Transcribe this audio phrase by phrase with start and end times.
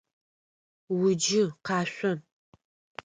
[0.99, 2.13] Уджы, къашъо!